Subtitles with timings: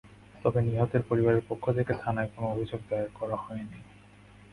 [0.35, 3.79] তবে নিহতের পরিবারের পক্ষ থেকে থানায় কোনো অভিযোগ দায়ের করা হয়নি।